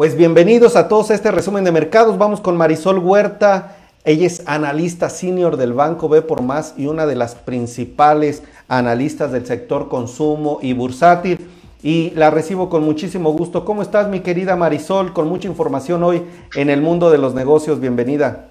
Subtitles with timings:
[0.00, 2.16] Pues bienvenidos a todos a este resumen de mercados.
[2.16, 3.76] Vamos con Marisol Huerta.
[4.06, 9.30] Ella es analista senior del Banco B por Más y una de las principales analistas
[9.30, 11.50] del sector consumo y bursátil.
[11.82, 13.66] Y la recibo con muchísimo gusto.
[13.66, 15.12] ¿Cómo estás, mi querida Marisol?
[15.12, 16.22] Con mucha información hoy
[16.54, 17.78] en el mundo de los negocios.
[17.78, 18.48] Bienvenida.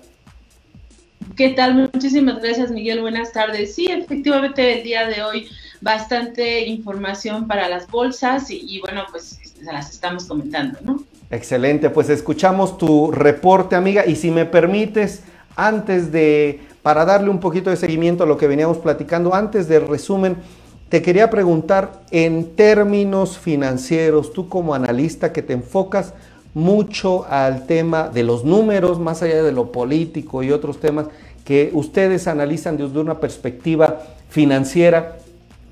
[1.36, 1.90] ¿Qué tal?
[1.92, 3.02] Muchísimas gracias, Miguel.
[3.02, 3.74] Buenas tardes.
[3.74, 5.48] Sí, efectivamente, el día de hoy
[5.82, 11.09] bastante información para las bolsas y, bueno, pues se las estamos comentando, ¿no?
[11.32, 15.22] Excelente, pues escuchamos tu reporte, amiga, y si me permites,
[15.56, 19.88] antes de, para darle un poquito de seguimiento a lo que veníamos platicando, antes del
[19.88, 20.38] resumen,
[20.90, 26.16] te quería preguntar en términos financieros, tú como analista que te enfocas
[26.56, 31.06] mucho al tema de los números, más allá de lo político y otros temas
[31.46, 35.19] que ustedes analizan desde una perspectiva financiera,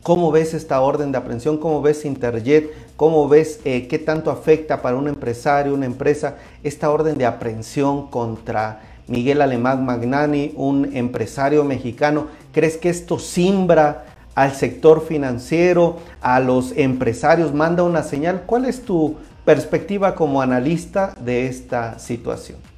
[0.08, 1.58] ¿Cómo ves esta orden de aprehensión?
[1.58, 2.72] ¿Cómo ves Interjet?
[2.96, 8.08] ¿Cómo ves eh, qué tanto afecta para un empresario, una empresa, esta orden de aprehensión
[8.08, 12.28] contra Miguel Alemán Magnani, un empresario mexicano?
[12.54, 18.44] ¿Crees que esto simbra al sector financiero, a los empresarios, manda una señal?
[18.46, 22.77] ¿Cuál es tu perspectiva como analista de esta situación?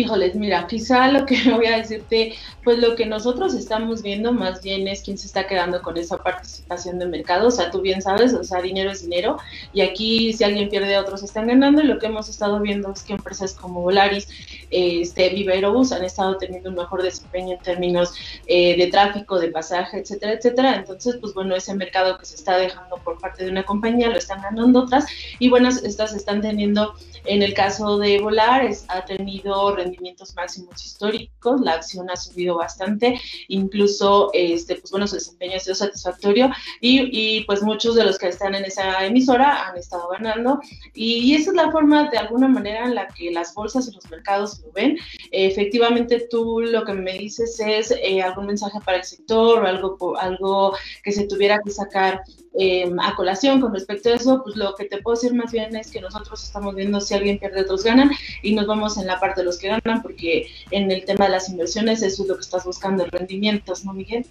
[0.00, 2.32] Híjoles, mira, quizá lo que voy a decirte,
[2.64, 6.16] pues lo que nosotros estamos viendo más bien es quién se está quedando con esa
[6.16, 7.48] participación de mercado.
[7.48, 9.36] O sea, tú bien sabes, o sea, dinero es dinero.
[9.74, 11.82] Y aquí si alguien pierde, otros están ganando.
[11.82, 14.26] Y lo que hemos estado viendo es que empresas como Volaris,
[14.70, 18.14] este, Viva Aerobús han estado teniendo un mejor desempeño en términos
[18.46, 20.76] eh, de tráfico, de pasaje, etcétera, etcétera.
[20.76, 24.16] Entonces, pues bueno, ese mercado que se está dejando por parte de una compañía lo
[24.16, 25.04] están ganando otras.
[25.38, 26.94] Y bueno, estas están teniendo,
[27.26, 33.20] en el caso de Volaris, ha tenido rendimientos máximos históricos, la acción ha subido bastante,
[33.48, 38.18] incluso, este, pues bueno, su desempeño ha sido satisfactorio y, y pues muchos de los
[38.18, 40.60] que están en esa emisora han estado ganando
[40.94, 44.08] y, esa es la forma de alguna manera en la que las bolsas y los
[44.10, 44.96] mercados lo ven.
[45.30, 50.18] efectivamente, tú lo que me dices es eh, algún mensaje para el sector o algo,
[50.18, 52.22] algo que se tuviera que sacar
[52.58, 55.76] eh, a colación con respecto a eso, pues lo que te puedo decir más bien
[55.76, 58.10] es que nosotros estamos viendo si alguien pierde, otros ganan
[58.42, 61.32] y nos vamos en la parte de los que ganan porque en el tema de
[61.32, 64.26] las inversiones eso es lo que estás buscando, rendimientos, ¿no, Miguel?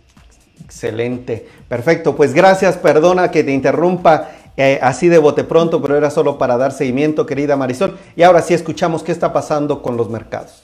[0.64, 6.10] Excelente, perfecto, pues gracias, perdona que te interrumpa eh, así de bote pronto, pero era
[6.10, 7.98] solo para dar seguimiento, querida Marisol.
[8.18, 10.64] Y ahora sí escuchamos qué está pasando con los mercados.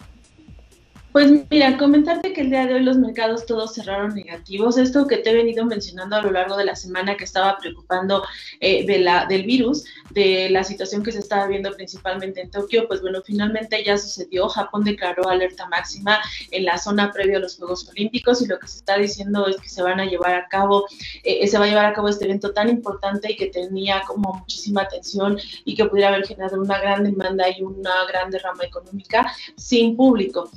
[1.15, 4.77] Pues mira, comentarte que el día de hoy los mercados todos cerraron negativos.
[4.77, 8.21] Esto que te he venido mencionando a lo largo de la semana que estaba preocupando
[8.59, 13.21] eh, del virus, de la situación que se estaba viendo principalmente en Tokio, pues bueno,
[13.25, 14.49] finalmente ya sucedió.
[14.49, 16.19] Japón declaró alerta máxima
[16.51, 19.55] en la zona previa a los Juegos Olímpicos y lo que se está diciendo es
[19.55, 20.85] que se van a llevar a cabo,
[21.23, 24.33] eh, se va a llevar a cabo este evento tan importante y que tenía como
[24.33, 29.33] muchísima atención y que pudiera haber generado una gran demanda y una gran derrama económica
[29.55, 30.51] sin público.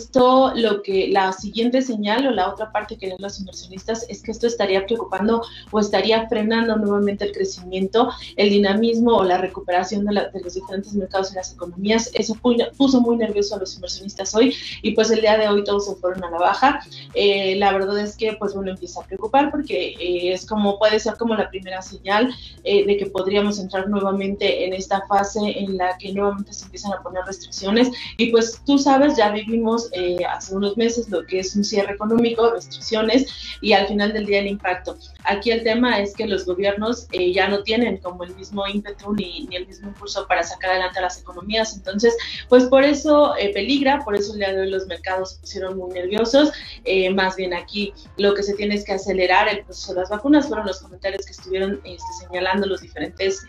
[0.00, 4.22] Esto, lo que la siguiente señal o la otra parte que ven los inversionistas es
[4.22, 10.06] que esto estaría preocupando o estaría frenando nuevamente el crecimiento, el dinamismo o la recuperación
[10.06, 12.10] de, los diferentes mercados y las economías.
[12.14, 12.34] Eso
[12.78, 15.94] puso muy nervioso a los inversionistas hoy y pues el día de hoy todos se
[15.96, 16.80] fueron a la baja.
[17.12, 20.98] Eh, la verdad es que pues uno empieza a preocupar porque eh, es como puede
[20.98, 22.32] ser como la primera señal
[22.64, 26.94] eh, de que podríamos entrar nuevamente en esta fase en la que nuevamente se empiezan
[26.94, 31.40] a poner restricciones y pues tú sabes, ya vivimos eh, hace unos meses lo que
[31.40, 33.26] es un cierre económico, restricciones
[33.60, 34.96] y al final del día el impacto.
[35.24, 39.12] Aquí el tema es que los gobiernos eh, ya no tienen como el mismo ímpetu
[39.14, 41.74] ni, ni, el mismo impulso para sacar adelante las economías.
[41.76, 42.16] Entonces,
[42.48, 45.92] pues por eso eh, peligra, por eso el día de los mercados se pusieron muy
[45.92, 46.52] nerviosos.
[47.14, 50.48] más bien aquí lo que se tiene es que acelerar el proceso de las vacunas.
[50.48, 53.44] Fueron los comentarios que estuvieron este, señalando los diferentes,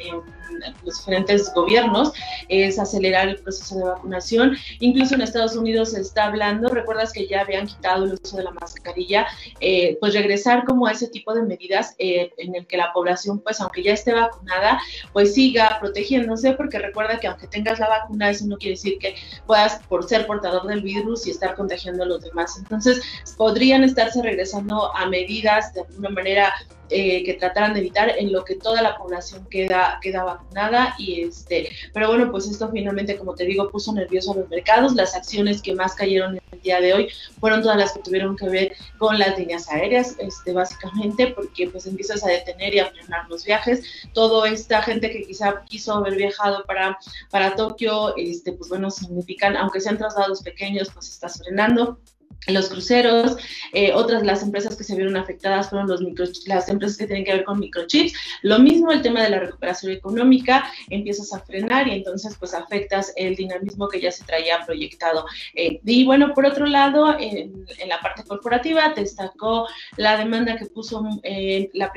[0.84, 2.12] los diferentes gobiernos,
[2.50, 4.58] es acelerar el proceso de vacunación.
[4.80, 8.52] Incluso en Estados Unidos está hablando, recuerdas que ya habían quitado el uso de la
[8.52, 9.28] mascarilla,
[9.60, 13.40] eh, pues regresar como a ese tipo de medidas eh, en el que la población,
[13.40, 14.80] pues aunque ya esté vacunada,
[15.14, 19.16] pues siga protegiéndose, porque recuerda que aunque tengas la vacuna, eso no quiere decir que
[19.46, 22.58] puedas por ser portador del virus y estar contagiando a los demás.
[22.58, 23.02] Entonces,
[23.38, 26.54] podrían estarse regresando a medidas de alguna manera
[26.92, 31.22] eh, que trataran de evitar en lo que toda la población queda, queda vacunada y
[31.22, 35.16] este, pero bueno, pues esto finalmente, como te digo, puso nervioso a los mercados, las
[35.16, 37.10] acciones que más cayeron el día de hoy
[37.40, 41.86] fueron todas las que tuvieron que ver con las líneas aéreas, este, básicamente, porque pues
[41.86, 43.84] empiezas a detener y a frenar los viajes,
[44.14, 46.98] toda esta gente que quizá quiso haber viajado para,
[47.30, 52.00] para Tokio, este, pues bueno, significan, aunque sean traslados pequeños, pues estás frenando,
[52.48, 53.38] los cruceros,
[53.72, 57.24] eh, otras las empresas que se vieron afectadas fueron los micro, las empresas que tienen
[57.24, 58.14] que ver con microchips.
[58.42, 63.14] Lo mismo el tema de la recuperación económica, empiezas a frenar y entonces pues afectas
[63.16, 65.26] el dinamismo que ya se traía proyectado.
[65.54, 69.68] Eh, y bueno, por otro lado, en, la parte corporativa destacó
[69.98, 71.92] la demanda que puso eh, la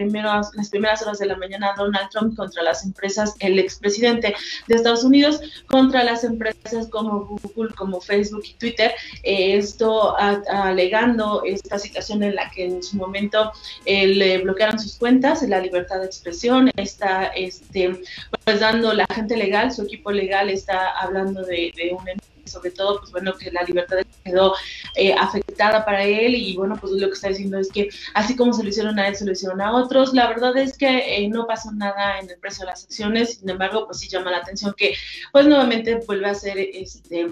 [0.55, 4.35] las primeras horas de la mañana Donald Trump contra las empresas, el expresidente
[4.67, 8.93] de Estados Unidos, contra las empresas como Google, como Facebook y Twitter.
[9.23, 13.53] esto ha alegando esta situación en la que en su momento
[13.85, 18.01] eh, le bloquearon sus cuentas, la libertad de expresión, está este,
[18.45, 22.09] pues dando la gente legal, su equipo legal está hablando de, de un
[22.46, 24.55] sobre todo, pues bueno, que la libertad quedó
[24.96, 28.52] eh, afectada para él y bueno, pues lo que está diciendo es que así como
[28.52, 30.12] se lo hicieron a él, se lo hicieron a otros.
[30.12, 33.50] La verdad es que eh, no pasó nada en el precio de las acciones, sin
[33.50, 34.94] embargo, pues sí llama la atención que
[35.32, 37.29] pues nuevamente vuelve a ser este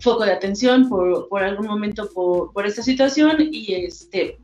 [0.00, 4.38] foco de atención por, por algún momento por, por esta situación y este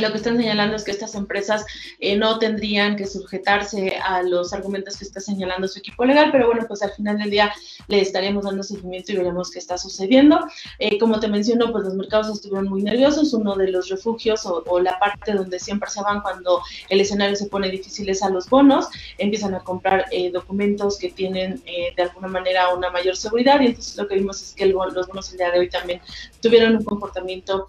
[0.00, 1.66] lo que están señalando es que estas empresas
[1.98, 6.46] eh, no tendrían que sujetarse a los argumentos que está señalando su equipo legal, pero
[6.46, 7.52] bueno, pues al final del día
[7.88, 10.40] le estaríamos dando seguimiento y veremos qué está sucediendo.
[10.78, 13.34] Eh, como te menciono, pues los mercados estuvieron muy nerviosos.
[13.34, 17.46] Uno de los refugios o, la parte donde siempre se van cuando el escenario se
[17.46, 18.88] pone difícil es a los bonos.
[19.18, 23.96] Empiezan a comprar eh, documentos que tienen de alguna manera una mayor seguridad y entonces
[23.96, 26.00] lo que vimos es que los bonos el día de hoy también
[26.40, 27.66] tuvieron un comportamiento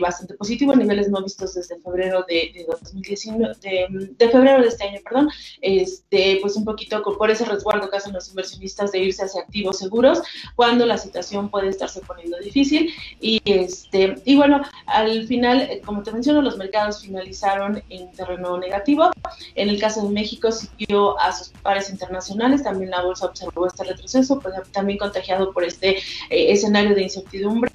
[0.00, 3.54] bastante positivo a niveles no vistos desde de febrero de, de 2019,
[4.18, 5.30] de, febrero de este año, perdón,
[5.60, 9.78] este, pues un poquito por ese resguardo que hacen los inversionistas de irse hacia activos
[9.78, 10.22] seguros
[10.56, 12.92] cuando la situación puede estarse poniendo difícil.
[13.20, 18.58] Y, este, y bueno, al final, eh, como te menciono, los mercados finalizaron en terreno
[18.58, 19.10] negativo.
[19.54, 23.84] En el caso de México siguió a sus pares internacionales, también la bolsa observó este
[23.84, 27.70] retroceso, pues también contagiado por este eh, escenario de incertidumbre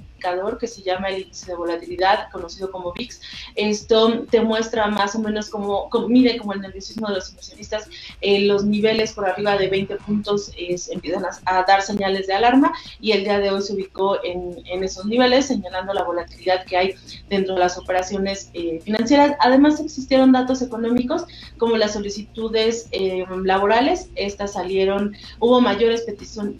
[0.58, 3.20] que se llama el índice de volatilidad, conocido como VIX.
[3.56, 7.88] Esto te muestra más o menos cómo, mide como el nerviosismo de los inversionistas,
[8.20, 13.12] eh, los niveles por arriba de 20 puntos empiezan a, dar señales de alarma y
[13.12, 16.94] el día de hoy se ubicó en, esos niveles, señalando la volatilidad que hay
[17.28, 19.36] dentro de las operaciones eh, financieras.
[19.40, 21.24] Además, existieron datos económicos
[21.58, 26.06] como las solicitudes eh, laborales, estas salieron, hubo mayores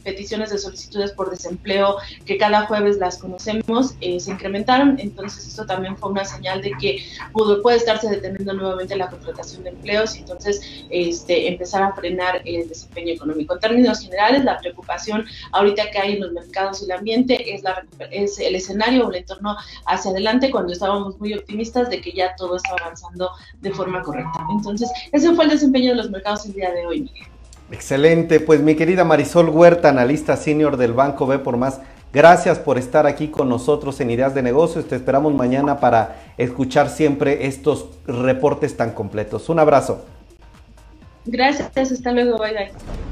[0.04, 3.18] peticiones de solicitudes por desempleo que cada jueves las
[4.00, 8.52] eh, se incrementaron, entonces esto también fue una señal de que pudo, puede estarse deteniendo
[8.52, 10.60] nuevamente la contratación de empleos y entonces
[10.90, 13.54] este, empezar a frenar el desempeño económico.
[13.54, 17.54] En términos generales, la preocupación ahorita que hay en los mercados y el ambiente
[18.10, 19.56] es, el escenario o el entorno
[19.86, 23.30] hacia adelante cuando estábamos muy optimistas de que ya todo está avanzando
[23.60, 24.46] de forma correcta.
[24.56, 27.26] Entonces, ese fue el desempeño de los mercados el día de hoy, Miguel.
[27.72, 31.80] Excelente, pues mi querida Marisol Huerta, analista senior del Banco B por más
[32.12, 34.86] Gracias por estar aquí con nosotros en Ideas de Negocios.
[34.86, 39.48] Te esperamos mañana para escuchar siempre estos reportes tan completos.
[39.48, 40.04] Un abrazo.
[41.24, 43.09] Gracias, hasta luego, bye bye.